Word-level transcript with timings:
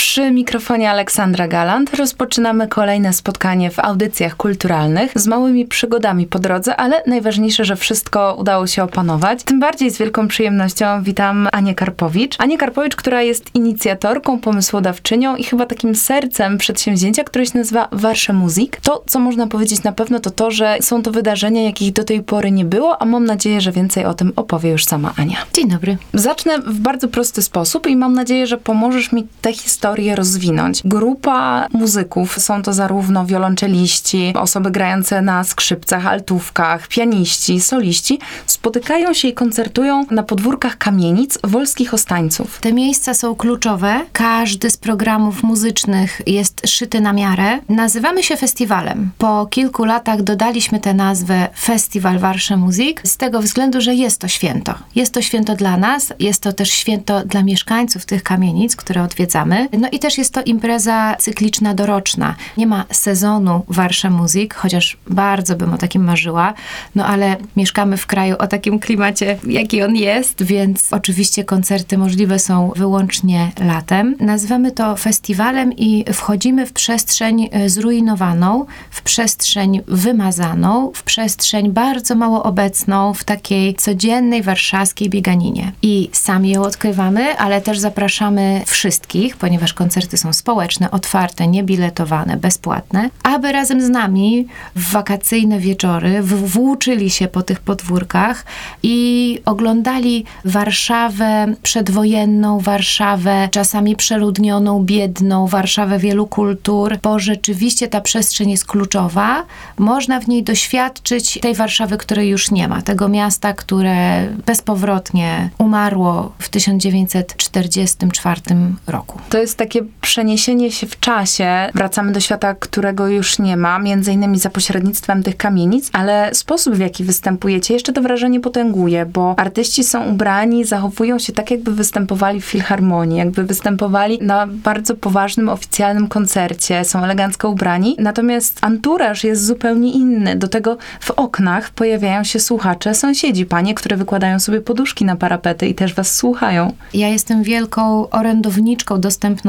Przy 0.00 0.30
mikrofonie 0.30 0.90
Aleksandra 0.90 1.48
Galant 1.48 1.94
rozpoczynamy 1.94 2.68
kolejne 2.68 3.12
spotkanie 3.12 3.70
w 3.70 3.78
audycjach 3.78 4.36
kulturalnych 4.36 5.12
z 5.14 5.26
małymi 5.26 5.66
przygodami 5.66 6.26
po 6.26 6.38
drodze, 6.38 6.76
ale 6.76 7.02
najważniejsze, 7.06 7.64
że 7.64 7.76
wszystko 7.76 8.34
udało 8.38 8.66
się 8.66 8.82
opanować. 8.82 9.42
Tym 9.42 9.60
bardziej 9.60 9.90
z 9.90 9.98
wielką 9.98 10.28
przyjemnością 10.28 11.02
witam 11.02 11.48
Anię 11.52 11.74
Karpowicz. 11.74 12.36
Anię 12.38 12.58
Karpowicz, 12.58 12.96
która 12.96 13.22
jest 13.22 13.54
inicjatorką, 13.54 14.38
pomysłodawczynią 14.38 15.36
i 15.36 15.44
chyba 15.44 15.66
takim 15.66 15.94
sercem 15.94 16.58
przedsięwzięcia, 16.58 17.24
które 17.24 17.46
się 17.46 17.58
nazywa 17.58 17.88
Warsze 17.92 18.32
Muzik. 18.32 18.80
To, 18.80 19.04
co 19.06 19.18
można 19.18 19.46
powiedzieć 19.46 19.82
na 19.82 19.92
pewno, 19.92 20.20
to 20.20 20.30
to, 20.30 20.50
że 20.50 20.78
są 20.80 21.02
to 21.02 21.10
wydarzenia, 21.10 21.62
jakich 21.62 21.92
do 21.92 22.04
tej 22.04 22.22
pory 22.22 22.50
nie 22.50 22.64
było, 22.64 23.02
a 23.02 23.04
mam 23.04 23.24
nadzieję, 23.24 23.60
że 23.60 23.72
więcej 23.72 24.04
o 24.04 24.14
tym 24.14 24.32
opowie 24.36 24.70
już 24.70 24.84
sama 24.84 25.12
Ania. 25.16 25.36
Dzień 25.52 25.68
dobry. 25.68 25.96
Zacznę 26.14 26.58
w 26.58 26.78
bardzo 26.78 27.08
prosty 27.08 27.42
sposób 27.42 27.86
i 27.86 27.96
mam 27.96 28.12
nadzieję, 28.12 28.46
że 28.46 28.58
pomożesz 28.58 29.12
mi 29.12 29.26
tę 29.40 29.52
historię 29.52 29.89
rozwinąć. 30.14 30.82
Grupa 30.84 31.66
muzyków, 31.72 32.38
są 32.38 32.62
to 32.62 32.72
zarówno 32.72 33.26
wiolonczeliści, 33.26 34.32
osoby 34.36 34.70
grające 34.70 35.22
na 35.22 35.44
skrzypcach, 35.44 36.06
altówkach, 36.06 36.88
pianiści, 36.88 37.60
soliści, 37.60 38.18
spotykają 38.46 39.14
się 39.14 39.28
i 39.28 39.34
koncertują 39.34 40.06
na 40.10 40.22
podwórkach 40.22 40.78
kamienic 40.78 41.38
wolskich 41.44 41.94
ostańców. 41.94 42.58
Te 42.60 42.72
miejsca 42.72 43.14
są 43.14 43.34
kluczowe. 43.34 44.00
Każdy 44.12 44.70
z 44.70 44.76
programów 44.76 45.42
muzycznych 45.42 46.22
jest 46.26 46.60
szyty 46.66 47.00
na 47.00 47.12
miarę. 47.12 47.58
Nazywamy 47.68 48.22
się 48.22 48.36
festiwalem. 48.36 49.10
Po 49.18 49.46
kilku 49.46 49.84
latach 49.84 50.22
dodaliśmy 50.22 50.80
tę 50.80 50.94
nazwę 50.94 51.48
Festiwal 51.60 52.18
Warsze 52.18 52.56
Muzik 52.56 53.00
z 53.04 53.16
tego 53.16 53.42
względu, 53.42 53.80
że 53.80 53.94
jest 53.94 54.20
to 54.20 54.28
święto. 54.28 54.74
Jest 54.94 55.14
to 55.14 55.22
święto 55.22 55.54
dla 55.56 55.76
nas, 55.76 56.12
jest 56.18 56.42
to 56.42 56.52
też 56.52 56.70
święto 56.70 57.24
dla 57.24 57.42
mieszkańców 57.42 58.06
tych 58.06 58.22
kamienic, 58.22 58.76
które 58.76 59.02
odwiedzamy. 59.02 59.68
No 59.80 59.88
i 59.92 59.98
też 59.98 60.18
jest 60.18 60.34
to 60.34 60.42
impreza 60.42 61.16
cykliczna, 61.18 61.74
doroczna. 61.74 62.34
Nie 62.56 62.66
ma 62.66 62.84
sezonu 62.90 63.62
Warsza 63.68 64.10
Muzyk, 64.10 64.54
chociaż 64.54 64.96
bardzo 65.10 65.56
bym 65.56 65.74
o 65.74 65.78
takim 65.78 66.04
marzyła, 66.04 66.54
no 66.94 67.06
ale 67.06 67.36
mieszkamy 67.56 67.96
w 67.96 68.06
kraju 68.06 68.36
o 68.38 68.46
takim 68.46 68.78
klimacie, 68.78 69.38
jaki 69.46 69.82
on 69.82 69.96
jest, 69.96 70.42
więc 70.42 70.92
oczywiście 70.92 71.44
koncerty 71.44 71.98
możliwe 71.98 72.38
są 72.38 72.72
wyłącznie 72.76 73.52
latem. 73.64 74.16
Nazywamy 74.20 74.72
to 74.72 74.96
festiwalem 74.96 75.72
i 75.72 76.04
wchodzimy 76.12 76.66
w 76.66 76.72
przestrzeń 76.72 77.48
e, 77.52 77.68
zrujnowaną, 77.68 78.66
w 78.90 79.02
przestrzeń 79.02 79.80
wymazaną, 79.88 80.92
w 80.94 81.02
przestrzeń 81.02 81.70
bardzo 81.70 82.14
mało 82.14 82.42
obecną 82.42 83.14
w 83.14 83.24
takiej 83.24 83.74
codziennej 83.74 84.42
warszawskiej 84.42 85.10
bieganinie. 85.10 85.72
I 85.82 86.10
sami 86.12 86.50
ją 86.50 86.62
odkrywamy, 86.62 87.38
ale 87.38 87.60
też 87.60 87.78
zapraszamy 87.78 88.62
wszystkich, 88.66 89.36
ponieważ 89.36 89.69
koncerty 89.74 90.16
są 90.16 90.32
społeczne, 90.32 90.90
otwarte, 90.90 91.46
niebiletowane, 91.46 92.36
bezpłatne, 92.36 93.10
aby 93.22 93.52
razem 93.52 93.80
z 93.80 93.88
nami 93.88 94.46
w 94.76 94.90
wakacyjne 95.00 95.58
wieczory 95.58 96.22
włóczyli 96.22 97.10
się 97.10 97.28
po 97.28 97.42
tych 97.42 97.60
podwórkach 97.60 98.44
i 98.82 99.38
oglądali 99.44 100.24
Warszawę 100.44 101.54
przedwojenną, 101.62 102.60
Warszawę 102.60 103.48
czasami 103.50 103.96
przeludnioną, 103.96 104.84
biedną, 104.84 105.46
Warszawę 105.46 105.98
wielu 105.98 106.26
kultur, 106.26 106.98
bo 107.02 107.18
rzeczywiście 107.18 107.88
ta 107.88 108.00
przestrzeń 108.00 108.50
jest 108.50 108.66
kluczowa. 108.66 109.44
Można 109.78 110.20
w 110.20 110.28
niej 110.28 110.42
doświadczyć 110.42 111.38
tej 111.42 111.54
Warszawy, 111.54 111.96
której 111.96 112.28
już 112.28 112.50
nie 112.50 112.68
ma, 112.68 112.82
tego 112.82 113.08
miasta, 113.08 113.52
które 113.52 114.26
bezpowrotnie 114.46 115.50
umarło 115.58 116.32
w 116.38 116.48
1944 116.48 118.40
roku. 118.86 119.18
To 119.30 119.38
jest 119.38 119.58
takie 119.60 119.82
przeniesienie 120.00 120.70
się 120.70 120.86
w 120.86 121.00
czasie. 121.00 121.68
Wracamy 121.74 122.12
do 122.12 122.20
świata, 122.20 122.54
którego 122.54 123.08
już 123.08 123.38
nie 123.38 123.56
ma, 123.56 123.78
między 123.78 124.12
innymi 124.12 124.38
za 124.38 124.50
pośrednictwem 124.50 125.22
tych 125.22 125.36
kamienic, 125.36 125.90
ale 125.92 126.34
sposób, 126.34 126.74
w 126.74 126.78
jaki 126.78 127.04
występujecie, 127.04 127.74
jeszcze 127.74 127.92
to 127.92 128.02
wrażenie 128.02 128.40
potęguje, 128.40 129.06
bo 129.06 129.34
artyści 129.38 129.84
są 129.84 130.04
ubrani, 130.04 130.64
zachowują 130.64 131.18
się 131.18 131.32
tak, 131.32 131.50
jakby 131.50 131.74
występowali 131.74 132.40
w 132.40 132.44
filharmonii, 132.44 133.18
jakby 133.18 133.44
występowali 133.44 134.18
na 134.22 134.46
bardzo 134.46 134.94
poważnym, 134.94 135.48
oficjalnym 135.48 136.08
koncercie, 136.08 136.84
są 136.84 137.04
elegancko 137.04 137.48
ubrani, 137.48 137.96
natomiast 137.98 138.58
anturaż 138.60 139.24
jest 139.24 139.46
zupełnie 139.46 139.92
inny. 139.92 140.36
Do 140.36 140.48
tego 140.48 140.76
w 141.00 141.10
oknach 141.10 141.70
pojawiają 141.70 142.24
się 142.24 142.40
słuchacze, 142.40 142.94
sąsiedzi, 142.94 143.46
panie, 143.46 143.74
które 143.74 143.96
wykładają 143.96 144.40
sobie 144.40 144.60
poduszki 144.60 145.04
na 145.04 145.16
parapety 145.16 145.66
i 145.66 145.74
też 145.74 145.94
was 145.94 146.14
słuchają. 146.14 146.72
Ja 146.94 147.08
jestem 147.08 147.42
wielką 147.42 148.10
orędowniczką 148.10 149.00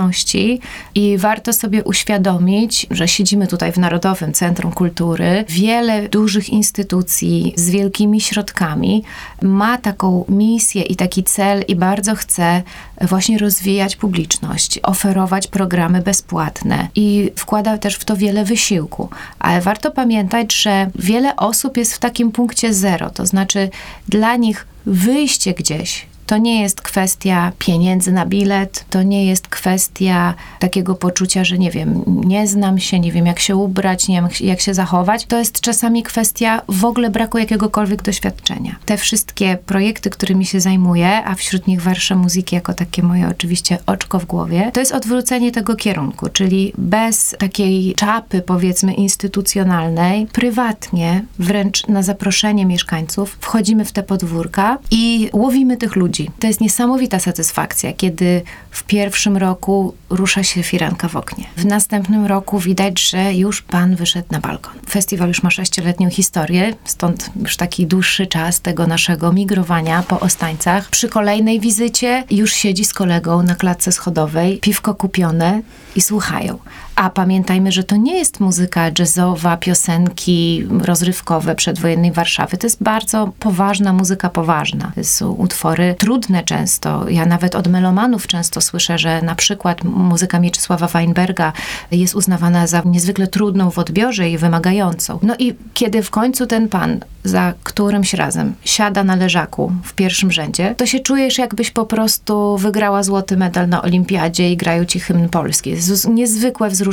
dostępności 0.02 0.60
i 0.96 1.18
warto 1.18 1.54
sobie 1.54 1.84
uświadomić, 1.84 2.88
że 2.92 3.08
siedzimy 3.08 3.48
tutaj 3.48 3.72
w 3.72 3.78
Narodowym 3.78 4.34
Centrum 4.34 4.72
Kultury. 4.72 5.46
Wiele 5.50 6.10
dużych 6.10 6.50
instytucji 6.50 7.54
z 7.56 7.70
wielkimi 7.70 8.22
środkami 8.22 9.04
ma 9.42 9.78
taką 9.78 10.26
misję 10.30 10.82
i 10.82 10.96
taki 10.96 11.24
cel 11.24 11.64
i 11.68 11.76
bardzo 11.76 12.16
chce 12.16 12.64
właśnie 13.02 13.38
rozwijać 13.38 13.96
publiczność, 13.96 14.80
oferować 14.84 15.48
programy 15.48 16.02
bezpłatne 16.02 16.88
i 16.96 17.32
wkłada 17.36 17.78
też 17.78 17.96
w 17.96 18.06
to 18.06 18.18
wiele 18.18 18.46
wysiłku. 18.46 19.10
Ale 19.40 19.62
warto 19.62 19.92
pamiętać, 19.92 20.54
że 20.54 20.90
wiele 20.96 21.36
osób 21.36 21.78
jest 21.78 21.94
w 21.94 22.00
takim 22.00 22.32
punkcie 22.32 22.74
zero, 22.74 23.10
to 23.10 23.26
znaczy 23.26 23.70
dla 24.10 24.36
nich 24.36 24.68
wyjście 24.86 25.54
gdzieś 25.54 26.11
to 26.32 26.38
nie 26.38 26.62
jest 26.62 26.82
kwestia 26.82 27.52
pieniędzy 27.60 28.12
na 28.12 28.26
bilet, 28.26 28.86
to 28.90 29.04
nie 29.04 29.26
jest 29.26 29.48
kwestia 29.48 30.34
takiego 30.60 30.96
poczucia, 30.96 31.44
że 31.44 31.58
nie 31.58 31.72
wiem, 31.72 32.04
nie 32.08 32.48
znam 32.48 32.80
się, 32.80 33.00
nie 33.00 33.12
wiem 33.12 33.26
jak 33.26 33.40
się 33.40 33.56
ubrać, 33.56 34.08
nie 34.08 34.16
wiem 34.16 34.30
jak 34.40 34.62
się 34.62 34.74
zachować. 34.74 35.26
To 35.26 35.38
jest 35.38 35.62
czasami 35.62 36.04
kwestia 36.04 36.62
w 36.68 36.86
ogóle 36.86 37.10
braku 37.10 37.38
jakiegokolwiek 37.38 38.02
doświadczenia. 38.02 38.76
Te 38.86 38.98
wszystkie 38.98 39.58
projekty, 39.66 40.10
którymi 40.10 40.46
się 40.46 40.60
zajmuję, 40.60 41.26
a 41.26 41.36
wśród 41.36 41.68
nich 41.68 41.82
Warsza 41.82 42.16
Muzyki 42.16 42.56
jako 42.56 42.74
takie 42.74 43.04
moje 43.04 43.28
oczywiście 43.28 43.78
oczko 43.86 44.20
w 44.20 44.26
głowie, 44.26 44.72
to 44.74 44.80
jest 44.80 44.92
odwrócenie 44.92 45.52
tego 45.52 45.76
kierunku, 45.76 46.30
czyli 46.30 46.74
bez 46.78 47.36
takiej 47.40 47.94
czapy 47.96 48.42
powiedzmy 48.42 48.94
instytucjonalnej, 48.94 50.28
prywatnie, 50.28 51.26
wręcz 51.40 51.88
na 51.88 52.04
zaproszenie 52.04 52.66
mieszkańców, 52.66 53.38
wchodzimy 53.40 53.86
w 53.86 53.92
te 53.92 54.04
podwórka 54.04 54.78
i 54.92 55.30
łowimy 55.34 55.78
tych 55.78 55.96
ludzi 55.96 56.21
ludzi. 56.22 56.40
To 56.40 56.48
jest 56.48 56.62
niesamowita 56.62 57.20
satysfakcja, 57.20 57.94
kiedy 57.94 58.42
w 58.72 58.84
pierwszym 58.84 59.38
roku 59.38 59.94
rusza 60.10 60.44
się 60.44 60.64
firanka 60.64 61.08
w 61.08 61.16
oknie. 61.16 61.46
W 61.58 61.66
następnym 61.66 62.26
roku 62.26 62.60
widać, 62.60 63.10
że 63.10 63.34
już 63.34 63.62
pan 63.62 63.96
wyszedł 63.96 64.28
na 64.32 64.40
balkon. 64.40 64.74
Festiwal 64.90 65.28
już 65.28 65.44
ma 65.44 65.52
sześcioletnią 65.52 66.10
historię, 66.10 66.74
stąd 66.86 67.30
już 67.42 67.58
taki 67.58 67.88
dłuższy 67.88 68.28
czas 68.28 68.62
tego 68.62 68.88
naszego 68.88 69.34
migrowania 69.34 70.04
po 70.04 70.20
Ostańcach. 70.20 70.90
Przy 70.90 71.10
kolejnej 71.10 71.60
wizycie 71.60 72.24
już 72.32 72.54
siedzi 72.54 72.86
z 72.86 72.94
kolegą 72.94 73.44
na 73.44 73.56
klatce 73.56 73.92
schodowej, 73.92 74.58
piwko 74.58 74.96
kupione 74.96 75.62
i 75.96 76.02
słuchają. 76.02 76.60
A 76.96 77.10
pamiętajmy, 77.10 77.72
że 77.72 77.84
to 77.84 77.96
nie 77.96 78.18
jest 78.18 78.40
muzyka 78.40 78.92
jazzowa, 79.00 79.58
piosenki 79.58 80.68
rozrywkowe 80.82 81.56
przedwojennej 81.56 82.12
Warszawy. 82.12 82.58
To 82.58 82.68
jest 82.68 82.84
bardzo 82.84 83.32
poważna 83.40 83.94
muzyka, 83.94 84.30
poważna. 84.30 84.92
To 84.96 85.04
są 85.04 85.32
utwory 85.32 85.96
trudne 85.98 86.44
często. 86.44 87.10
Ja 87.10 87.26
nawet 87.26 87.56
od 87.56 87.68
melomanów 87.68 88.28
często 88.28 88.62
słyszę, 88.62 88.98
że 88.98 89.22
na 89.22 89.36
przykład 89.36 89.84
muzyka 89.84 90.40
Mieczysława 90.40 90.88
Weinberga 90.88 91.54
jest 91.92 92.16
uznawana 92.16 92.68
za 92.68 92.82
niezwykle 92.86 93.28
trudną 93.28 93.72
w 93.72 93.80
odbiorze 93.80 94.30
i 94.30 94.38
wymagającą. 94.38 95.20
No 95.22 95.36
i 95.40 95.56
kiedy 95.74 96.04
w 96.04 96.10
końcu 96.10 96.48
ten 96.48 96.70
pan 96.70 97.00
za 97.24 97.54
którymś 97.64 98.14
razem 98.14 98.54
siada 98.66 99.04
na 99.04 99.16
leżaku 99.16 99.72
w 99.84 99.94
pierwszym 99.94 100.32
rzędzie, 100.32 100.76
to 100.78 100.86
się 100.86 101.00
czujesz, 101.00 101.38
jakbyś 101.38 101.72
po 101.72 101.86
prostu 101.86 102.58
wygrała 102.58 103.04
złoty 103.04 103.38
medal 103.38 103.70
na 103.70 103.82
olimpiadzie 103.82 104.52
i 104.52 104.58
grają 104.58 104.86
ci 104.86 105.00
hymn 105.00 105.30
polski. 105.30 105.70
Jest 105.70 106.08
niezwykłe 106.08 106.70
wzruszenie 106.70 106.91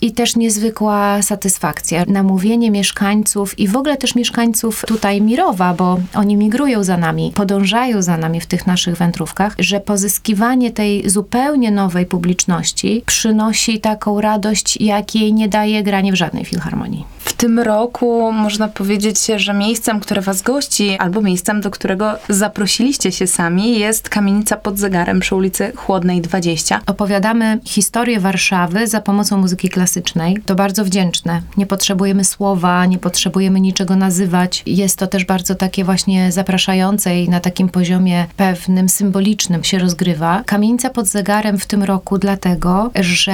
i 0.00 0.12
też 0.12 0.36
niezwykła 0.36 1.22
satysfakcja. 1.22 2.04
Namówienie 2.08 2.70
mieszkańców 2.70 3.58
i 3.58 3.68
w 3.68 3.76
ogóle 3.76 3.96
też 3.96 4.14
mieszkańców 4.14 4.84
tutaj 4.86 5.22
Mirowa, 5.22 5.74
bo 5.74 6.00
oni 6.14 6.36
migrują 6.36 6.84
za 6.84 6.96
nami, 6.96 7.32
podążają 7.34 8.02
za 8.02 8.16
nami 8.16 8.40
w 8.40 8.46
tych 8.46 8.66
naszych 8.66 8.96
wędrówkach, 8.96 9.54
że 9.58 9.80
pozyskiwanie 9.80 10.70
tej 10.70 11.10
zupełnie 11.10 11.70
nowej 11.70 12.06
publiczności 12.06 13.02
przynosi 13.06 13.80
taką 13.80 14.20
radość, 14.20 14.80
jakiej 14.80 15.34
nie 15.34 15.48
daje 15.48 15.82
granie 15.82 16.12
w 16.12 16.14
żadnej 16.14 16.44
filharmonii. 16.44 17.04
W 17.18 17.32
tym 17.32 17.58
roku 17.58 18.32
można 18.32 18.68
powiedzieć, 18.68 19.26
że 19.36 19.54
miejscem, 19.54 20.00
które 20.00 20.20
was 20.20 20.42
gości, 20.42 20.96
albo 20.98 21.20
miejscem, 21.20 21.60
do 21.60 21.70
którego 21.70 22.12
zaprosiliście 22.28 23.12
się 23.12 23.26
sami, 23.26 23.78
jest 23.78 24.08
kamienica 24.08 24.56
pod 24.56 24.78
zegarem 24.78 25.20
przy 25.20 25.34
ulicy 25.34 25.72
Chłodnej 25.76 26.20
20. 26.20 26.80
Opowiadamy 26.86 27.58
historię 27.64 28.20
Warszawy 28.20 28.86
za 28.86 29.00
pomocą 29.00 29.29
pomocą 29.30 29.42
muzyki 29.42 29.68
klasycznej. 29.68 30.36
To 30.46 30.54
bardzo 30.54 30.84
wdzięczne. 30.84 31.42
Nie 31.56 31.66
potrzebujemy 31.66 32.24
słowa, 32.24 32.86
nie 32.86 32.98
potrzebujemy 32.98 33.60
niczego 33.60 33.96
nazywać. 33.96 34.62
Jest 34.66 34.98
to 34.98 35.06
też 35.06 35.24
bardzo 35.24 35.54
takie 35.54 35.84
właśnie 35.84 36.32
zapraszające 36.32 37.20
i 37.20 37.28
na 37.28 37.40
takim 37.40 37.68
poziomie 37.68 38.26
pewnym, 38.36 38.88
symbolicznym 38.88 39.64
się 39.64 39.78
rozgrywa. 39.78 40.42
Kamienica 40.46 40.90
pod 40.90 41.06
zegarem 41.06 41.58
w 41.58 41.66
tym 41.66 41.82
roku 41.82 42.18
dlatego, 42.18 42.90
że 43.00 43.32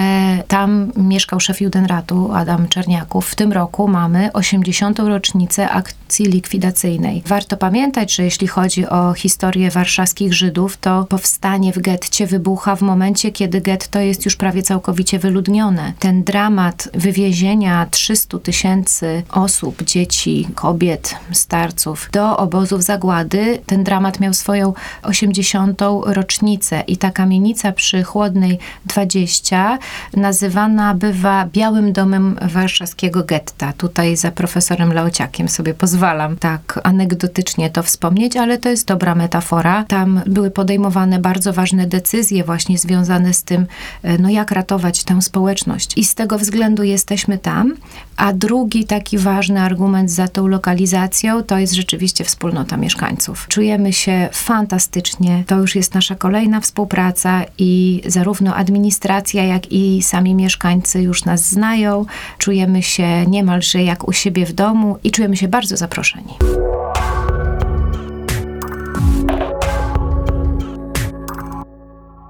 tam 0.48 0.92
mieszkał 0.96 1.40
szef 1.40 1.60
Judenratu, 1.60 2.32
Adam 2.32 2.68
Czerniaków. 2.68 3.28
W 3.28 3.34
tym 3.34 3.52
roku 3.52 3.88
mamy 3.88 4.32
80. 4.32 4.98
rocznicę 4.98 5.70
akcji 5.70 6.26
likwidacyjnej. 6.26 7.22
Warto 7.26 7.56
pamiętać, 7.56 8.14
że 8.14 8.24
jeśli 8.24 8.46
chodzi 8.46 8.86
o 8.88 9.14
historię 9.14 9.70
warszawskich 9.70 10.34
Żydów, 10.34 10.76
to 10.76 11.04
powstanie 11.04 11.72
w 11.72 11.78
getcie 11.78 12.26
wybucha 12.26 12.76
w 12.76 12.82
momencie, 12.82 13.32
kiedy 13.32 13.60
getto 13.60 14.00
jest 14.00 14.24
już 14.24 14.36
prawie 14.36 14.62
całkowicie 14.62 15.18
wyludnione. 15.18 15.85
Ten 15.98 16.24
dramat 16.24 16.88
wywiezienia 16.94 17.86
300 17.90 18.38
tysięcy 18.38 19.22
osób, 19.30 19.82
dzieci, 19.82 20.48
kobiet, 20.54 21.14
starców 21.32 22.08
do 22.12 22.36
obozów 22.36 22.82
zagłady, 22.82 23.58
ten 23.66 23.84
dramat 23.84 24.20
miał 24.20 24.34
swoją 24.34 24.72
80. 25.02 25.80
rocznicę 26.06 26.80
i 26.86 26.96
ta 26.96 27.10
kamienica 27.10 27.72
przy 27.72 28.02
Chłodnej 28.02 28.58
20 28.86 29.78
nazywana 30.16 30.94
bywa 30.94 31.48
Białym 31.52 31.92
Domem 31.92 32.38
Warszawskiego 32.42 33.24
Getta. 33.24 33.72
Tutaj 33.72 34.16
za 34.16 34.30
profesorem 34.30 34.92
Leociakiem 34.92 35.48
sobie 35.48 35.74
pozwalam 35.74 36.36
tak 36.36 36.80
anegdotycznie 36.82 37.70
to 37.70 37.82
wspomnieć, 37.82 38.36
ale 38.36 38.58
to 38.58 38.68
jest 38.68 38.86
dobra 38.86 39.14
metafora. 39.14 39.84
Tam 39.84 40.20
były 40.26 40.50
podejmowane 40.50 41.18
bardzo 41.18 41.52
ważne 41.52 41.86
decyzje 41.86 42.44
właśnie 42.44 42.78
związane 42.78 43.34
z 43.34 43.42
tym, 43.42 43.66
e, 44.02 44.18
no 44.18 44.28
jak 44.28 44.50
ratować 44.50 45.04
tę 45.04 45.22
społeczność. 45.22 45.75
I 45.96 46.04
z 46.04 46.14
tego 46.14 46.38
względu 46.38 46.82
jesteśmy 46.82 47.38
tam. 47.38 47.74
A 48.16 48.32
drugi 48.32 48.84
taki 48.84 49.18
ważny 49.18 49.60
argument 49.60 50.10
za 50.10 50.28
tą 50.28 50.46
lokalizacją 50.46 51.42
to 51.42 51.58
jest 51.58 51.72
rzeczywiście 51.72 52.24
wspólnota 52.24 52.76
mieszkańców. 52.76 53.46
Czujemy 53.48 53.92
się 53.92 54.28
fantastycznie. 54.32 55.44
To 55.46 55.56
już 55.56 55.76
jest 55.76 55.94
nasza 55.94 56.14
kolejna 56.14 56.60
współpraca 56.60 57.44
i 57.58 58.02
zarówno 58.06 58.54
administracja, 58.54 59.44
jak 59.44 59.72
i 59.72 60.02
sami 60.02 60.34
mieszkańcy 60.34 61.02
już 61.02 61.24
nas 61.24 61.48
znają. 61.48 62.04
Czujemy 62.38 62.82
się 62.82 63.26
niemalże 63.26 63.82
jak 63.82 64.08
u 64.08 64.12
siebie 64.12 64.46
w 64.46 64.52
domu 64.52 64.98
i 65.04 65.10
czujemy 65.10 65.36
się 65.36 65.48
bardzo 65.48 65.76
zaproszeni. 65.76 66.34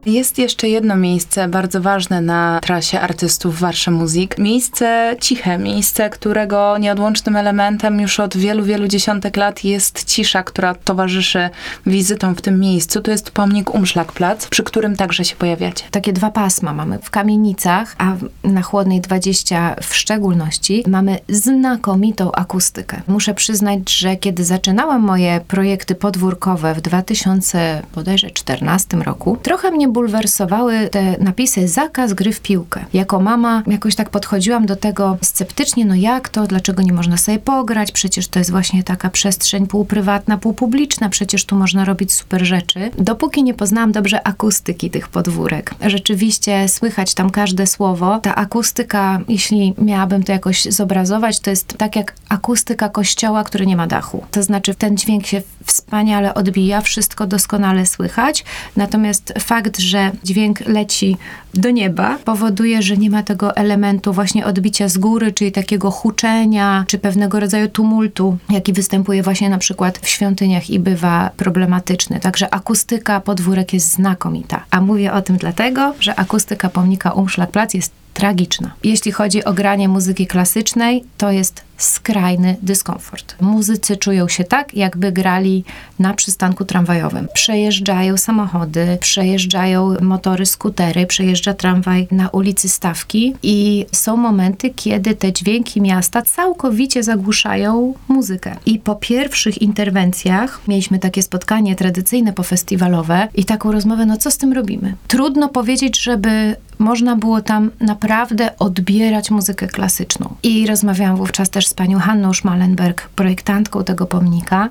Jest 0.06 0.38
jeszcze 0.38 0.68
jedno 0.68 0.96
miejsce 0.96 1.48
bardzo 1.48 1.80
ważne 1.80 2.20
na 2.20 2.60
trasie 2.62 3.00
artystów 3.00 3.60
Warsza 3.60 3.90
Muzik. 3.90 4.38
Miejsce 4.38 5.16
ciche, 5.20 5.58
miejsce, 5.58 6.10
którego 6.10 6.78
nieodłącznym 6.78 7.36
elementem 7.36 8.00
już 8.00 8.20
od 8.20 8.36
wielu, 8.36 8.64
wielu 8.64 8.88
dziesiątek 8.88 9.36
lat 9.36 9.64
jest 9.64 10.04
cisza, 10.04 10.42
która 10.42 10.74
towarzyszy 10.74 11.50
wizytom 11.86 12.34
w 12.34 12.40
tym 12.40 12.60
miejscu. 12.60 13.00
To 13.00 13.10
jest 13.10 13.30
pomnik 13.30 13.74
Umszlakplatz, 13.74 14.48
przy 14.48 14.62
którym 14.62 14.96
także 14.96 15.24
się 15.24 15.36
pojawiacie. 15.36 15.84
Takie 15.90 16.12
dwa 16.12 16.30
pasma 16.30 16.74
mamy 16.74 16.98
w 16.98 17.10
kamienicach, 17.10 17.94
a 17.98 18.12
na 18.44 18.62
Chłodnej 18.62 19.00
20 19.00 19.76
w 19.82 19.96
szczególności 19.96 20.84
mamy 20.86 21.18
znakomitą 21.28 22.32
akustykę. 22.32 23.00
Muszę 23.08 23.34
przyznać, 23.34 23.92
że 23.92 24.16
kiedy 24.16 24.44
zaczynałam 24.44 25.02
moje 25.02 25.40
projekty 25.48 25.94
podwórkowe 25.94 26.74
w 26.74 26.80
2014 26.80 28.96
roku, 28.96 29.36
trochę 29.42 29.70
mnie 29.70 29.88
bulwersowały 29.96 30.88
te 30.88 31.16
napisy 31.20 31.68
zakaz 31.68 32.12
gry 32.12 32.32
w 32.32 32.40
piłkę. 32.40 32.84
Jako 32.92 33.20
mama 33.20 33.62
jakoś 33.66 33.94
tak 33.94 34.10
podchodziłam 34.10 34.66
do 34.66 34.76
tego 34.76 35.18
sceptycznie, 35.22 35.84
no 35.84 35.94
jak 35.94 36.28
to, 36.28 36.46
dlaczego 36.46 36.82
nie 36.82 36.92
można 36.92 37.16
sobie 37.16 37.38
pograć, 37.38 37.92
przecież 37.92 38.28
to 38.28 38.38
jest 38.38 38.50
właśnie 38.50 38.82
taka 38.82 39.10
przestrzeń 39.10 39.66
półprywatna, 39.66 40.38
półpubliczna, 40.38 41.08
przecież 41.08 41.44
tu 41.44 41.56
można 41.56 41.84
robić 41.84 42.12
super 42.12 42.44
rzeczy. 42.44 42.90
Dopóki 42.98 43.42
nie 43.42 43.54
poznałam 43.54 43.92
dobrze 43.92 44.26
akustyki 44.26 44.90
tych 44.90 45.08
podwórek. 45.08 45.74
Rzeczywiście 45.86 46.68
słychać 46.68 47.14
tam 47.14 47.30
każde 47.30 47.66
słowo. 47.66 48.18
Ta 48.18 48.34
akustyka, 48.34 49.20
jeśli 49.28 49.74
miałabym 49.78 50.22
to 50.22 50.32
jakoś 50.32 50.64
zobrazować, 50.64 51.40
to 51.40 51.50
jest 51.50 51.78
tak 51.78 51.96
jak 51.96 52.14
akustyka 52.28 52.88
kościoła, 52.88 53.44
który 53.44 53.66
nie 53.66 53.76
ma 53.76 53.86
dachu. 53.86 54.24
To 54.30 54.42
znaczy 54.42 54.74
ten 54.74 54.96
dźwięk 54.96 55.26
się 55.26 55.42
wspaniale 55.64 56.34
odbija, 56.34 56.80
wszystko 56.80 57.26
doskonale 57.26 57.86
słychać, 57.86 58.44
natomiast 58.76 59.34
fakt, 59.38 59.85
że 59.86 60.10
dźwięk 60.24 60.60
leci 60.60 61.16
do 61.54 61.70
nieba, 61.70 62.18
powoduje, 62.24 62.82
że 62.82 62.96
nie 62.96 63.10
ma 63.10 63.22
tego 63.22 63.56
elementu 63.56 64.12
właśnie 64.12 64.46
odbicia 64.46 64.88
z 64.88 64.98
góry, 64.98 65.32
czyli 65.32 65.52
takiego 65.52 65.90
huczenia, 65.90 66.84
czy 66.88 66.98
pewnego 66.98 67.40
rodzaju 67.40 67.68
tumultu, 67.68 68.38
jaki 68.50 68.72
występuje 68.72 69.22
właśnie 69.22 69.50
na 69.50 69.58
przykład 69.58 69.98
w 69.98 70.08
świątyniach 70.08 70.70
i 70.70 70.78
bywa 70.78 71.30
problematyczny. 71.36 72.20
Także 72.20 72.54
akustyka 72.54 73.20
podwórek 73.20 73.72
jest 73.72 73.92
znakomita. 73.92 74.64
A 74.70 74.80
mówię 74.80 75.12
o 75.12 75.22
tym 75.22 75.36
dlatego, 75.36 75.94
że 76.00 76.20
akustyka 76.20 76.68
pomnika 76.68 77.12
Umschlagplatz 77.12 77.74
jest 77.74 77.92
tragiczna. 78.14 78.70
Jeśli 78.84 79.12
chodzi 79.12 79.44
o 79.44 79.52
granie 79.52 79.88
muzyki 79.88 80.26
klasycznej, 80.26 81.04
to 81.16 81.30
jest 81.30 81.55
skrajny 81.76 82.56
dyskomfort. 82.62 83.36
Muzycy 83.40 83.96
czują 83.96 84.28
się 84.28 84.44
tak, 84.44 84.74
jakby 84.74 85.12
grali 85.12 85.64
na 85.98 86.14
przystanku 86.14 86.64
tramwajowym. 86.64 87.28
Przejeżdżają 87.34 88.16
samochody, 88.16 88.98
przejeżdżają 89.00 89.94
motory, 90.00 90.46
skutery, 90.46 91.06
przejeżdża 91.06 91.54
tramwaj 91.54 92.08
na 92.10 92.28
ulicy 92.28 92.68
Stawki 92.68 93.34
i 93.42 93.86
są 93.92 94.16
momenty, 94.16 94.70
kiedy 94.70 95.14
te 95.14 95.32
dźwięki 95.32 95.80
miasta 95.80 96.22
całkowicie 96.22 97.02
zagłuszają 97.02 97.94
muzykę. 98.08 98.56
I 98.66 98.78
po 98.78 98.94
pierwszych 98.94 99.62
interwencjach 99.62 100.60
mieliśmy 100.68 100.98
takie 100.98 101.22
spotkanie 101.22 101.76
tradycyjne 101.76 102.32
pofestiwalowe 102.32 103.28
i 103.34 103.44
taką 103.44 103.72
rozmowę, 103.72 104.06
no 104.06 104.16
co 104.16 104.30
z 104.30 104.38
tym 104.38 104.52
robimy? 104.52 104.94
Trudno 105.08 105.48
powiedzieć, 105.48 106.02
żeby 106.02 106.56
można 106.78 107.16
było 107.16 107.40
tam 107.40 107.70
naprawdę 107.80 108.58
odbierać 108.58 109.30
muzykę 109.30 109.66
klasyczną. 109.66 110.34
I 110.42 110.66
rozmawiałam 110.66 111.16
wówczas 111.16 111.50
też 111.50 111.66
z 111.66 111.74
panią 111.74 111.98
Hanną 111.98 112.32
Schmalenberg, 112.32 113.08
projektantką 113.08 113.84
tego 113.84 114.06
pomnika. 114.06 114.68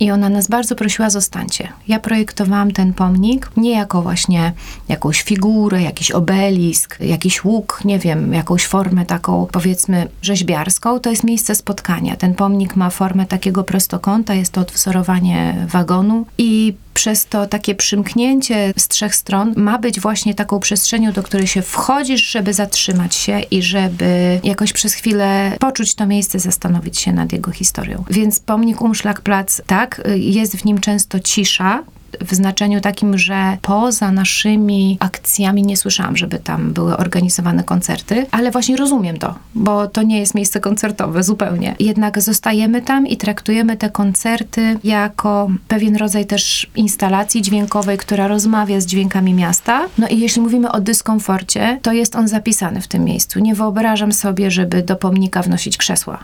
I 0.00 0.10
ona 0.10 0.28
nas 0.28 0.48
bardzo 0.48 0.76
prosiła, 0.76 1.10
zostańcie. 1.10 1.68
Ja 1.88 2.00
projektowałam 2.00 2.70
ten 2.70 2.94
pomnik 2.94 3.50
nie 3.56 3.70
jako 3.70 4.02
właśnie 4.02 4.52
jakąś 4.88 5.22
figurę, 5.22 5.82
jakiś 5.82 6.10
obelisk, 6.10 7.00
jakiś 7.00 7.44
łuk, 7.44 7.80
nie 7.84 7.98
wiem, 7.98 8.32
jakąś 8.32 8.66
formę 8.66 9.06
taką 9.06 9.46
powiedzmy 9.52 10.08
rzeźbiarską. 10.22 11.00
To 11.00 11.10
jest 11.10 11.24
miejsce 11.24 11.54
spotkania. 11.54 12.16
Ten 12.16 12.34
pomnik 12.34 12.76
ma 12.76 12.90
formę 12.90 13.26
takiego 13.26 13.64
prostokąta, 13.64 14.34
jest 14.34 14.52
to 14.52 14.60
odwzorowanie 14.60 15.66
wagonu 15.68 16.26
i 16.38 16.74
przez 17.00 17.26
to 17.26 17.46
takie 17.46 17.74
przymknięcie 17.74 18.72
z 18.76 18.88
trzech 18.88 19.14
stron 19.14 19.54
ma 19.56 19.78
być 19.78 20.00
właśnie 20.00 20.34
taką 20.34 20.60
przestrzenią, 20.60 21.12
do 21.12 21.22
której 21.22 21.46
się 21.46 21.62
wchodzisz, 21.62 22.30
żeby 22.30 22.54
zatrzymać 22.54 23.14
się 23.14 23.40
i 23.40 23.62
żeby 23.62 24.40
jakoś 24.44 24.72
przez 24.72 24.94
chwilę 24.94 25.56
poczuć 25.60 25.94
to 25.94 26.06
miejsce, 26.06 26.38
zastanowić 26.38 26.98
się 26.98 27.12
nad 27.12 27.32
jego 27.32 27.50
historią. 27.50 28.04
Więc 28.10 28.40
pomnik 28.40 28.80
Umschlagplatz, 28.80 29.62
tak, 29.66 30.02
jest 30.14 30.56
w 30.56 30.64
nim 30.64 30.80
często 30.80 31.20
cisza, 31.20 31.82
w 32.20 32.34
znaczeniu 32.34 32.80
takim, 32.80 33.18
że 33.18 33.58
poza 33.62 34.12
naszymi 34.12 34.96
akcjami 35.00 35.62
nie 35.62 35.76
słyszałam, 35.76 36.16
żeby 36.16 36.38
tam 36.38 36.72
były 36.72 36.96
organizowane 36.96 37.64
koncerty, 37.64 38.26
ale 38.30 38.50
właśnie 38.50 38.76
rozumiem 38.76 39.18
to, 39.18 39.34
bo 39.54 39.86
to 39.88 40.02
nie 40.02 40.18
jest 40.18 40.34
miejsce 40.34 40.60
koncertowe 40.60 41.22
zupełnie. 41.22 41.74
Jednak 41.80 42.20
zostajemy 42.20 42.82
tam 42.82 43.06
i 43.06 43.16
traktujemy 43.16 43.76
te 43.76 43.90
koncerty 43.90 44.78
jako 44.84 45.50
pewien 45.68 45.96
rodzaj 45.96 46.26
też 46.26 46.70
instalacji 46.76 47.42
dźwiękowej, 47.42 47.98
która 47.98 48.28
rozmawia 48.28 48.80
z 48.80 48.86
dźwiękami 48.86 49.34
miasta. 49.34 49.86
No 49.98 50.08
i 50.08 50.20
jeśli 50.20 50.42
mówimy 50.42 50.72
o 50.72 50.80
dyskomforcie, 50.80 51.78
to 51.82 51.92
jest 51.92 52.16
on 52.16 52.28
zapisany 52.28 52.80
w 52.80 52.88
tym 52.88 53.04
miejscu. 53.04 53.40
Nie 53.40 53.54
wyobrażam 53.54 54.12
sobie, 54.12 54.50
żeby 54.50 54.82
do 54.82 54.96
pomnika 54.96 55.42
wnosić 55.42 55.76
krzesła. 55.76 56.18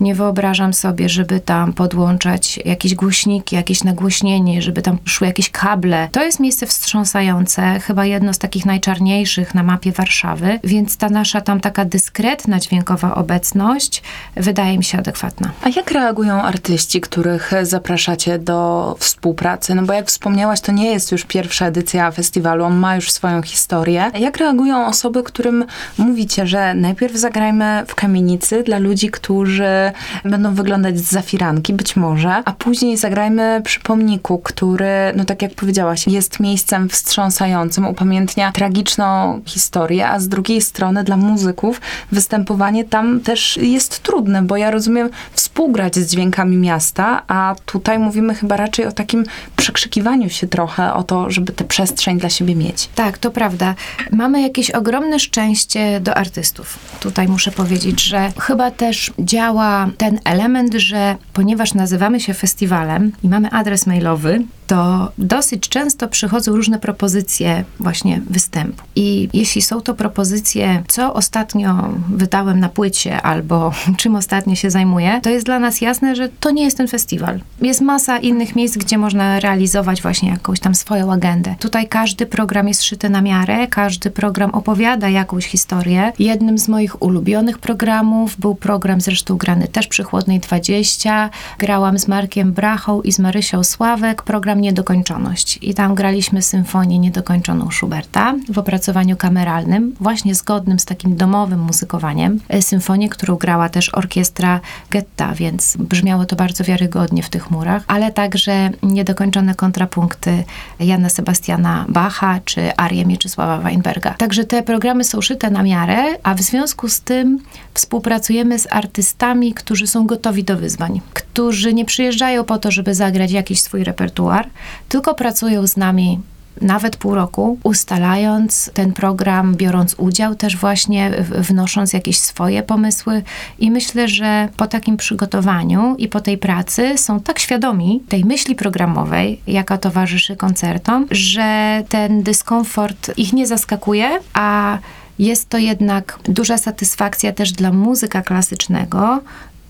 Nie 0.00 0.14
wyobrażam 0.14 0.72
sobie, 0.72 1.08
żeby 1.08 1.40
tam 1.40 1.72
podłączać 1.72 2.60
jakieś 2.64 2.94
głośniki, 2.94 3.56
jakieś 3.56 3.84
nagłośnienie, 3.84 4.62
żeby 4.62 4.82
tam 4.82 4.98
szły 5.22 5.26
jakieś 5.26 5.50
kable. 5.50 6.08
To 6.12 6.24
jest 6.24 6.40
miejsce 6.40 6.66
wstrząsające, 6.66 7.80
chyba 7.80 8.04
jedno 8.04 8.34
z 8.34 8.38
takich 8.38 8.66
najczarniejszych 8.66 9.54
na 9.54 9.62
mapie 9.62 9.92
Warszawy, 9.92 10.60
więc 10.64 10.96
ta 10.96 11.08
nasza 11.08 11.40
tam 11.40 11.60
taka 11.60 11.84
dyskretna 11.84 12.60
dźwiękowa 12.60 13.14
obecność 13.14 14.02
wydaje 14.36 14.78
mi 14.78 14.84
się 14.84 14.98
adekwatna. 14.98 15.50
A 15.62 15.68
jak 15.68 15.90
reagują 15.90 16.42
artyści, 16.42 17.00
których 17.00 17.52
zapraszacie 17.62 18.38
do 18.38 18.96
współpracy? 18.98 19.74
No 19.74 19.82
bo 19.82 19.92
jak 19.92 20.06
wspomniałaś, 20.06 20.60
to 20.60 20.72
nie 20.72 20.90
jest 20.90 21.12
już 21.12 21.24
pierwsza 21.24 21.66
edycja 21.66 22.10
festiwalu, 22.10 22.64
on 22.64 22.76
ma 22.76 22.96
już 22.96 23.10
swoją 23.10 23.42
historię. 23.42 24.10
Jak 24.18 24.36
reagują 24.36 24.86
osoby, 24.86 25.22
którym 25.22 25.64
mówicie, 25.98 26.46
że 26.46 26.74
najpierw 26.74 27.16
zagrajmy 27.16 27.84
w 27.86 27.94
kamienicy 27.94 28.62
dla 28.62 28.78
ludzi, 28.78 29.10
którzy 29.10 29.92
będą 30.24 30.54
wyglądać 30.54 30.98
z 30.98 31.10
zafiranki, 31.10 31.72
być 31.72 31.96
może, 31.96 32.42
a 32.44 32.52
później 32.52 32.96
zagrajmy 32.96 33.60
przy 33.64 33.80
pomniku, 33.80 34.38
który 34.38 35.11
no 35.16 35.24
tak 35.24 35.42
jak 35.42 35.54
powiedziałaś, 35.54 36.06
jest 36.06 36.40
miejscem 36.40 36.88
wstrząsającym, 36.88 37.86
upamiętnia 37.86 38.52
tragiczną 38.52 39.40
historię, 39.46 40.08
a 40.08 40.20
z 40.20 40.28
drugiej 40.28 40.60
strony 40.62 41.04
dla 41.04 41.16
muzyków 41.16 41.80
występowanie 42.12 42.84
tam 42.84 43.20
też 43.20 43.56
jest 43.56 44.02
trudne, 44.02 44.42
bo 44.42 44.56
ja 44.56 44.70
rozumiem 44.70 45.10
współgrać 45.32 45.96
z 45.96 46.10
dźwiękami 46.10 46.56
miasta, 46.56 47.22
a 47.28 47.54
tutaj 47.66 47.98
mówimy 47.98 48.34
chyba 48.34 48.56
raczej 48.56 48.86
o 48.86 48.92
takim 48.92 49.24
przekrzykiwaniu 49.56 50.30
się 50.30 50.46
trochę, 50.46 50.94
o 50.94 51.02
to, 51.02 51.30
żeby 51.30 51.52
tę 51.52 51.64
przestrzeń 51.64 52.18
dla 52.18 52.28
siebie 52.28 52.54
mieć. 52.54 52.88
Tak, 52.94 53.18
to 53.18 53.30
prawda. 53.30 53.74
Mamy 54.10 54.42
jakieś 54.42 54.70
ogromne 54.70 55.18
szczęście 55.18 56.00
do 56.00 56.16
artystów. 56.16 56.78
Tutaj 57.00 57.28
muszę 57.28 57.50
powiedzieć, 57.50 58.02
że 58.02 58.32
chyba 58.38 58.70
też 58.70 59.12
działa 59.18 59.90
ten 59.98 60.20
element, 60.24 60.74
że 60.74 61.16
ponieważ 61.32 61.74
nazywamy 61.74 62.20
się 62.20 62.34
festiwalem 62.34 63.12
i 63.24 63.28
mamy 63.28 63.50
adres 63.50 63.86
mailowy, 63.86 64.42
to 64.72 65.12
dosyć 65.18 65.68
często 65.68 66.08
przychodzą 66.08 66.56
różne 66.56 66.78
propozycje 66.78 67.64
właśnie 67.80 68.20
występu. 68.30 68.82
I 68.96 69.28
jeśli 69.32 69.62
są 69.62 69.80
to 69.80 69.94
propozycje, 69.94 70.82
co 70.88 71.14
ostatnio 71.14 71.88
wydałem 72.08 72.60
na 72.60 72.68
płycie 72.68 73.22
albo 73.22 73.72
czym 74.00 74.16
ostatnio 74.16 74.54
się 74.54 74.70
zajmuję, 74.70 75.20
to 75.22 75.30
jest 75.30 75.46
dla 75.46 75.58
nas 75.58 75.80
jasne, 75.80 76.16
że 76.16 76.28
to 76.28 76.50
nie 76.50 76.64
jest 76.64 76.76
ten 76.76 76.88
festiwal. 76.88 77.40
Jest 77.60 77.80
masa 77.80 78.18
innych 78.18 78.56
miejsc, 78.56 78.76
gdzie 78.76 78.98
można 78.98 79.40
realizować 79.40 80.02
właśnie 80.02 80.30
jakąś 80.30 80.60
tam 80.60 80.74
swoją 80.74 81.12
agendę. 81.12 81.54
Tutaj 81.58 81.88
każdy 81.88 82.26
program 82.26 82.68
jest 82.68 82.82
szyty 82.82 83.10
na 83.10 83.22
miarę, 83.22 83.66
każdy 83.66 84.10
program 84.10 84.50
opowiada 84.50 85.08
jakąś 85.08 85.46
historię. 85.46 86.12
Jednym 86.18 86.58
z 86.58 86.68
moich 86.68 87.02
ulubionych 87.02 87.58
programów 87.58 88.40
był 88.40 88.54
program 88.54 89.00
zresztą 89.00 89.36
grany 89.36 89.68
też 89.68 89.86
przy 89.86 90.02
Chłodnej 90.02 90.40
20. 90.40 91.30
Grałam 91.58 91.98
z 91.98 92.08
Markiem 92.08 92.52
Brachą 92.52 93.02
i 93.02 93.12
z 93.12 93.18
Marysią 93.18 93.64
Sławek, 93.64 94.22
program 94.22 94.61
Niedokończoność. 94.62 95.58
I 95.62 95.74
tam 95.74 95.94
graliśmy 95.94 96.42
symfonię 96.42 96.98
niedokończoną 96.98 97.70
Schuberta 97.70 98.34
w 98.48 98.58
opracowaniu 98.58 99.16
kameralnym, 99.16 99.94
właśnie 100.00 100.34
zgodnym 100.34 100.78
z 100.78 100.84
takim 100.84 101.16
domowym 101.16 101.60
muzykowaniem. 101.60 102.40
E, 102.48 102.62
Symfonię, 102.62 103.08
którą 103.08 103.36
grała 103.36 103.68
też 103.68 103.94
orkiestra 103.94 104.60
Getta, 104.90 105.34
więc 105.34 105.76
brzmiało 105.76 106.24
to 106.26 106.36
bardzo 106.36 106.64
wiarygodnie 106.64 107.22
w 107.22 107.30
tych 107.30 107.50
murach, 107.50 107.84
ale 107.86 108.12
także 108.12 108.70
niedokończone 108.82 109.54
kontrapunkty 109.54 110.44
Jana 110.80 111.08
Sebastiana 111.08 111.86
Bacha 111.88 112.40
czy 112.44 112.76
Arię 112.76 113.06
Mieczysława 113.06 113.58
Weinberga. 113.58 114.14
Także 114.14 114.44
te 114.44 114.62
programy 114.62 115.04
są 115.04 115.20
szyte 115.20 115.50
na 115.50 115.62
miarę, 115.62 116.04
a 116.22 116.34
w 116.34 116.40
związku 116.40 116.88
z 116.88 117.00
tym 117.00 117.38
współpracujemy 117.74 118.58
z 118.58 118.66
artystami, 118.70 119.54
którzy 119.54 119.86
są 119.86 120.06
gotowi 120.06 120.44
do 120.44 120.56
wyzwań, 120.56 121.00
którzy 121.14 121.74
nie 121.74 121.84
przyjeżdżają 121.84 122.44
po 122.44 122.58
to, 122.58 122.70
żeby 122.70 122.94
zagrać 122.94 123.30
jakiś 123.30 123.62
swój 123.62 123.84
repertuar, 123.84 124.51
tylko 124.88 125.14
pracują 125.14 125.66
z 125.66 125.76
nami 125.76 126.20
nawet 126.60 126.96
pół 126.96 127.14
roku, 127.14 127.58
ustalając 127.62 128.70
ten 128.74 128.92
program, 128.92 129.54
biorąc 129.54 129.94
udział, 129.98 130.34
też 130.34 130.56
właśnie 130.56 131.10
wnosząc 131.38 131.92
jakieś 131.92 132.18
swoje 132.18 132.62
pomysły. 132.62 133.22
I 133.58 133.70
myślę, 133.70 134.08
że 134.08 134.48
po 134.56 134.66
takim 134.66 134.96
przygotowaniu 134.96 135.94
i 135.98 136.08
po 136.08 136.20
tej 136.20 136.38
pracy 136.38 136.98
są 136.98 137.20
tak 137.20 137.38
świadomi 137.38 138.02
tej 138.08 138.24
myśli 138.24 138.54
programowej, 138.54 139.40
jaka 139.46 139.78
towarzyszy 139.78 140.36
koncertom, 140.36 141.06
że 141.10 141.82
ten 141.88 142.22
dyskomfort 142.22 143.10
ich 143.16 143.32
nie 143.32 143.46
zaskakuje, 143.46 144.20
a 144.34 144.78
jest 145.18 145.48
to 145.48 145.58
jednak 145.58 146.18
duża 146.24 146.58
satysfakcja 146.58 147.32
też 147.32 147.52
dla 147.52 147.72
muzyka 147.72 148.22
klasycznego, 148.22 149.20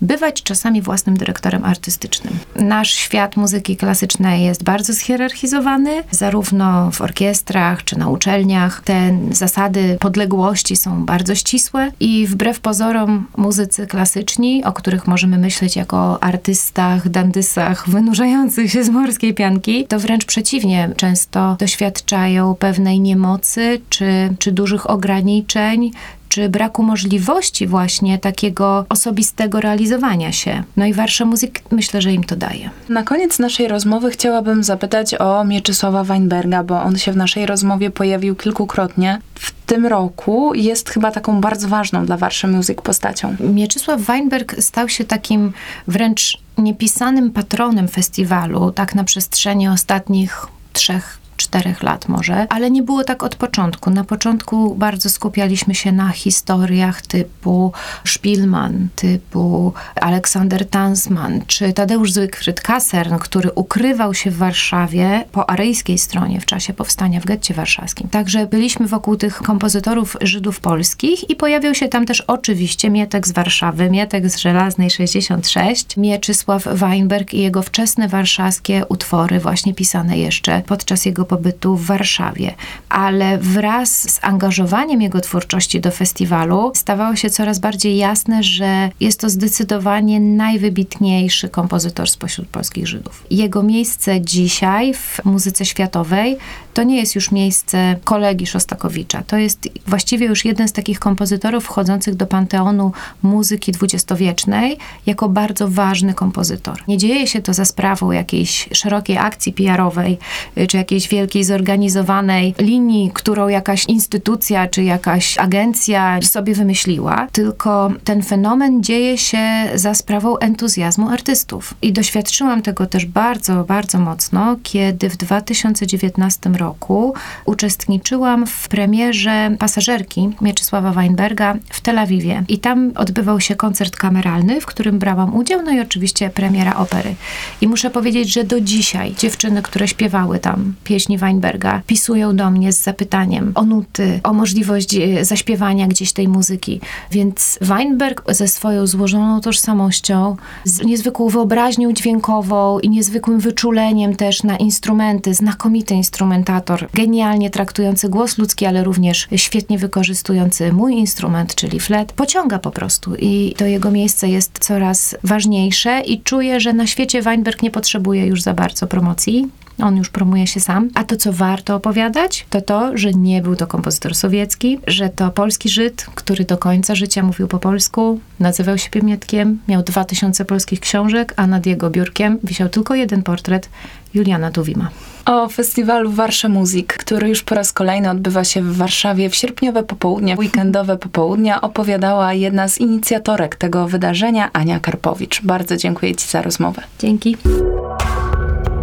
bywać 0.03 0.43
czasami 0.43 0.81
własnym 0.81 1.17
dyrektorem 1.17 1.65
artystycznym. 1.65 2.33
Nasz 2.55 2.91
świat 2.91 3.37
muzyki 3.37 3.77
klasycznej 3.77 4.43
jest 4.43 4.63
bardzo 4.63 4.93
schierarchizowany, 4.93 6.03
zarówno 6.11 6.91
w 6.91 7.01
orkiestrach 7.01 7.83
czy 7.83 7.99
na 7.99 8.09
uczelniach. 8.09 8.81
Te 8.81 9.17
zasady 9.31 9.97
podległości 9.99 10.75
są 10.75 11.05
bardzo 11.05 11.35
ścisłe 11.35 11.91
i 11.99 12.27
wbrew 12.27 12.59
pozorom 12.59 13.27
muzycy 13.37 13.87
klasyczni, 13.87 14.63
o 14.63 14.73
których 14.73 15.07
możemy 15.07 15.37
myśleć 15.37 15.75
jako 15.75 16.23
artystach, 16.23 17.09
dandysach 17.09 17.89
wynurzających 17.89 18.71
się 18.71 18.83
z 18.83 18.89
morskiej 18.89 19.33
pianki, 19.33 19.85
to 19.87 19.99
wręcz 19.99 20.25
przeciwnie, 20.25 20.89
często 20.97 21.55
doświadczają 21.59 22.55
pewnej 22.55 22.99
niemocy 22.99 23.81
czy, 23.89 24.35
czy 24.39 24.51
dużych 24.51 24.89
ograniczeń, 24.89 25.91
czy 26.33 26.49
braku 26.49 26.83
możliwości 26.83 27.67
właśnie 27.67 28.19
takiego 28.19 28.85
osobistego 28.89 29.59
realizowania 29.59 30.31
się. 30.31 30.63
No 30.77 30.85
i 30.85 30.93
Warsza 30.93 31.25
Muzyk 31.25 31.61
myślę, 31.71 32.01
że 32.01 32.13
im 32.13 32.23
to 32.23 32.35
daje. 32.35 32.69
Na 32.89 33.03
koniec 33.03 33.39
naszej 33.39 33.67
rozmowy 33.67 34.11
chciałabym 34.11 34.63
zapytać 34.63 35.15
o 35.15 35.43
Mieczysława 35.43 36.03
Weinberga, 36.03 36.63
bo 36.63 36.81
on 36.81 36.97
się 36.97 37.11
w 37.11 37.17
naszej 37.17 37.45
rozmowie 37.45 37.89
pojawił 37.89 38.35
kilkukrotnie. 38.35 39.19
W 39.35 39.51
tym 39.65 39.85
roku 39.85 40.53
jest 40.53 40.89
chyba 40.89 41.11
taką 41.11 41.41
bardzo 41.41 41.67
ważną 41.67 42.05
dla 42.05 42.17
Warszy 42.17 42.47
Music 42.47 42.81
postacią. 42.81 43.35
Mieczysław 43.39 44.01
Weinberg 44.01 44.55
stał 44.61 44.89
się 44.89 45.03
takim 45.03 45.53
wręcz 45.87 46.37
niepisanym 46.57 47.31
patronem 47.31 47.87
festiwalu, 47.87 48.71
tak 48.71 48.95
na 48.95 49.03
przestrzeni 49.03 49.67
ostatnich 49.67 50.47
trzech 50.73 51.22
czterech 51.37 51.83
lat 51.83 52.07
może, 52.07 52.47
ale 52.49 52.71
nie 52.71 52.83
było 52.83 53.03
tak 53.03 53.23
od 53.23 53.35
początku. 53.35 53.89
Na 53.89 54.03
początku 54.03 54.75
bardzo 54.75 55.09
skupialiśmy 55.09 55.75
się 55.75 55.91
na 55.91 56.09
historiach 56.09 57.01
typu 57.01 57.71
Szpilman, 58.03 58.87
typu 58.95 59.73
Aleksander 59.95 60.69
Tansman, 60.69 61.41
czy 61.47 61.73
Tadeusz 61.73 62.11
Zygfryd 62.11 62.61
Kasern, 62.61 63.17
który 63.17 63.51
ukrywał 63.51 64.13
się 64.13 64.31
w 64.31 64.37
Warszawie 64.37 65.25
po 65.31 65.49
aryjskiej 65.49 65.97
stronie 65.97 66.41
w 66.41 66.45
czasie 66.45 66.73
powstania 66.73 67.19
w 67.19 67.25
getcie 67.25 67.53
warszawskim. 67.53 68.09
Także 68.09 68.47
byliśmy 68.47 68.87
wokół 68.87 69.15
tych 69.17 69.37
kompozytorów 69.37 70.17
Żydów 70.21 70.59
polskich 70.59 71.29
i 71.29 71.35
pojawił 71.35 71.75
się 71.75 71.87
tam 71.87 72.05
też 72.05 72.21
oczywiście 72.21 72.89
Mietek 72.89 73.27
z 73.27 73.31
Warszawy, 73.31 73.89
Mietek 73.89 74.29
z 74.29 74.37
Żelaznej 74.37 74.89
66, 74.89 75.97
Mieczysław 75.97 76.63
Weinberg 76.63 77.33
i 77.33 77.41
jego 77.41 77.61
wczesne 77.61 78.07
warszawskie 78.07 78.85
utwory, 78.89 79.39
właśnie 79.39 79.73
pisane 79.73 80.17
jeszcze 80.17 80.61
podczas 80.67 81.05
jego 81.05 81.22
pobytu 81.25 81.75
w 81.75 81.85
Warszawie. 81.85 82.53
Ale 82.89 83.37
wraz 83.37 84.11
z 84.11 84.19
angażowaniem 84.21 85.01
jego 85.01 85.21
twórczości 85.21 85.81
do 85.81 85.91
festiwalu 85.91 86.71
stawało 86.75 87.15
się 87.15 87.29
coraz 87.29 87.59
bardziej 87.59 87.97
jasne, 87.97 88.43
że 88.43 88.89
jest 88.99 89.19
to 89.19 89.29
zdecydowanie 89.29 90.19
najwybitniejszy 90.19 91.49
kompozytor 91.49 92.09
spośród 92.09 92.47
polskich 92.47 92.87
Żydów. 92.87 93.25
Jego 93.31 93.63
miejsce 93.63 94.21
dzisiaj 94.21 94.93
w 94.93 95.25
muzyce 95.25 95.65
światowej 95.65 96.37
to 96.73 96.83
nie 96.83 96.97
jest 96.97 97.15
już 97.15 97.31
miejsce 97.31 97.95
kolegi 98.03 98.47
Szostakowicza. 98.47 99.23
To 99.27 99.37
jest 99.37 99.69
właściwie 99.87 100.25
już 100.25 100.45
jeden 100.45 100.67
z 100.67 100.73
takich 100.73 100.99
kompozytorów 100.99 101.63
wchodzących 101.63 102.15
do 102.15 102.25
panteonu 102.25 102.91
muzyki 103.23 103.71
dwudziestowiecznej 103.71 104.77
jako 105.05 105.29
bardzo 105.29 105.67
ważny 105.69 106.13
kompozytor. 106.13 106.83
Nie 106.87 106.97
dzieje 106.97 107.27
się 107.27 107.41
to 107.41 107.53
za 107.53 107.65
sprawą 107.65 108.11
jakiejś 108.11 108.69
szerokiej 108.73 109.17
akcji 109.17 109.53
PR-owej, 109.53 110.17
y, 110.57 110.67
czy 110.67 110.77
jakiejś 110.77 111.07
wielkiej 111.13 111.43
zorganizowanej 111.43 112.55
linii, 112.59 113.11
którą 113.13 113.47
jakaś 113.47 113.85
instytucja, 113.85 114.67
czy 114.67 114.83
jakaś 114.83 115.37
agencja 115.37 116.21
sobie 116.21 116.53
wymyśliła, 116.53 117.27
tylko 117.31 117.91
ten 118.03 118.23
fenomen 118.23 118.83
dzieje 118.83 119.17
się 119.17 119.39
za 119.75 119.93
sprawą 119.93 120.37
entuzjazmu 120.37 121.09
artystów. 121.09 121.73
I 121.81 121.93
doświadczyłam 121.93 122.61
tego 122.61 122.85
też 122.85 123.05
bardzo, 123.05 123.63
bardzo 123.63 123.99
mocno, 123.99 124.55
kiedy 124.63 125.09
w 125.09 125.17
2019 125.17 126.49
roku 126.49 127.13
uczestniczyłam 127.45 128.47
w 128.47 128.67
premierze 128.67 129.55
pasażerki 129.59 130.29
Mieczysława 130.41 130.91
Weinberga 130.91 131.55
w 131.69 131.81
Tel 131.81 131.99
Awiwie. 131.99 132.43
I 132.47 132.59
tam 132.59 132.91
odbywał 132.95 133.39
się 133.39 133.55
koncert 133.55 133.95
kameralny, 133.95 134.61
w 134.61 134.65
którym 134.65 134.99
brałam 134.99 135.35
udział, 135.35 135.61
no 135.61 135.71
i 135.71 135.79
oczywiście 135.79 136.29
premiera 136.29 136.75
opery. 136.75 137.15
I 137.61 137.67
muszę 137.67 137.89
powiedzieć, 137.89 138.33
że 138.33 138.43
do 138.43 138.61
dzisiaj 138.61 139.15
dziewczyny, 139.17 139.61
które 139.61 139.87
śpiewały 139.87 140.39
tam 140.39 140.73
pieśni 141.03 141.17
Weinberga, 141.17 141.81
pisują 141.87 142.35
do 142.35 142.51
mnie 142.51 142.73
z 142.73 142.81
zapytaniem 142.83 143.51
o 143.55 143.63
nuty, 143.63 144.19
o 144.23 144.33
możliwość 144.33 144.95
e, 144.95 145.25
zaśpiewania 145.25 145.87
gdzieś 145.87 146.13
tej 146.13 146.27
muzyki. 146.27 146.81
Więc 147.11 147.57
Weinberg 147.61 148.33
ze 148.33 148.47
swoją 148.47 148.87
złożoną 148.87 149.41
tożsamością, 149.41 150.35
z 150.65 150.85
niezwykłą 150.85 151.29
wyobraźnią 151.29 151.93
dźwiękową 151.93 152.79
i 152.79 152.89
niezwykłym 152.89 153.39
wyczuleniem 153.39 154.15
też 154.15 154.43
na 154.43 154.57
instrumenty, 154.57 155.33
znakomity 155.33 155.93
instrumentator, 155.93 156.87
genialnie 156.93 157.49
traktujący 157.49 158.09
głos 158.09 158.37
ludzki, 158.37 158.65
ale 158.65 158.83
również 158.83 159.27
świetnie 159.35 159.77
wykorzystujący 159.77 160.73
mój 160.73 160.93
instrument, 160.93 161.55
czyli 161.55 161.79
flet, 161.79 162.13
pociąga 162.13 162.59
po 162.59 162.71
prostu 162.71 163.15
i 163.15 163.55
to 163.57 163.65
jego 163.65 163.91
miejsce 163.91 164.29
jest 164.29 164.59
coraz 164.59 165.15
ważniejsze 165.23 166.01
i 166.01 166.21
czuję, 166.21 166.59
że 166.59 166.73
na 166.73 166.87
świecie 166.87 167.21
Weinberg 167.21 167.61
nie 167.61 167.71
potrzebuje 167.71 168.25
już 168.25 168.41
za 168.41 168.53
bardzo 168.53 168.87
promocji. 168.87 169.62
On 169.79 169.97
już 169.97 170.09
promuje 170.09 170.47
się 170.47 170.59
sam. 170.59 170.89
A 170.95 171.03
to, 171.03 171.17
co 171.17 171.33
warto 171.33 171.75
opowiadać, 171.75 172.45
to 172.49 172.61
to, 172.61 172.97
że 172.97 173.11
nie 173.11 173.41
był 173.41 173.55
to 173.55 173.67
kompozytor 173.67 174.15
sowiecki, 174.15 174.79
że 174.87 175.09
to 175.09 175.31
polski 175.31 175.69
Żyd, 175.69 176.05
który 176.15 176.45
do 176.45 176.57
końca 176.57 176.95
życia 176.95 177.23
mówił 177.23 177.47
po 177.47 177.59
polsku, 177.59 178.19
nazywał 178.39 178.77
się 178.77 178.89
Mietkiem, 179.03 179.59
miał 179.67 179.83
dwa 179.83 180.05
tysiące 180.05 180.45
polskich 180.45 180.79
książek, 180.79 181.33
a 181.35 181.47
nad 181.47 181.65
jego 181.65 181.89
biurkiem 181.89 182.39
wisiał 182.43 182.69
tylko 182.69 182.95
jeden 182.95 183.23
portret 183.23 183.69
Juliana 184.13 184.51
Duwima. 184.51 184.89
O 185.25 185.49
festiwalu 185.49 186.11
Warsza 186.11 186.49
Muzik, 186.49 186.93
który 186.93 187.29
już 187.29 187.43
po 187.43 187.55
raz 187.55 187.73
kolejny 187.73 188.09
odbywa 188.09 188.43
się 188.43 188.61
w 188.61 188.77
Warszawie 188.77 189.29
w 189.29 189.35
sierpniowe 189.35 189.83
popołudnie, 189.83 190.35
weekendowe 190.35 190.97
popołudnia, 190.97 191.61
opowiadała 191.61 192.33
jedna 192.33 192.67
z 192.67 192.77
inicjatorek 192.77 193.55
tego 193.55 193.87
wydarzenia, 193.87 194.49
Ania 194.53 194.79
Karpowicz. 194.79 195.41
Bardzo 195.41 195.77
dziękuję 195.77 196.15
Ci 196.15 196.27
za 196.27 196.41
rozmowę. 196.41 196.81
Dzięki. 196.99 197.37